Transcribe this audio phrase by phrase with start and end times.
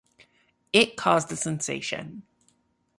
[0.73, 2.23] It caused a sensation.